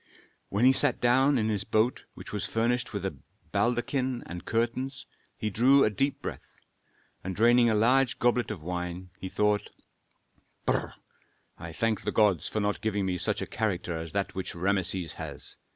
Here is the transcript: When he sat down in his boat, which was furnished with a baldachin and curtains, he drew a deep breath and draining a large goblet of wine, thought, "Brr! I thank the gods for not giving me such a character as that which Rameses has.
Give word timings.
When 0.49 0.65
he 0.65 0.73
sat 0.73 0.99
down 0.99 1.37
in 1.37 1.49
his 1.49 1.63
boat, 1.63 2.05
which 2.15 2.33
was 2.33 2.47
furnished 2.51 2.91
with 2.91 3.05
a 3.05 3.15
baldachin 3.51 4.23
and 4.25 4.45
curtains, 4.45 5.05
he 5.37 5.51
drew 5.51 5.83
a 5.83 5.91
deep 5.91 6.23
breath 6.23 6.41
and 7.23 7.35
draining 7.35 7.69
a 7.69 7.75
large 7.75 8.17
goblet 8.17 8.49
of 8.49 8.63
wine, 8.63 9.11
thought, 9.29 9.69
"Brr! 10.65 10.95
I 11.59 11.71
thank 11.71 12.01
the 12.01 12.11
gods 12.11 12.49
for 12.49 12.59
not 12.59 12.81
giving 12.81 13.05
me 13.05 13.19
such 13.19 13.43
a 13.43 13.45
character 13.45 13.95
as 13.95 14.11
that 14.13 14.33
which 14.33 14.55
Rameses 14.55 15.13
has. 15.21 15.57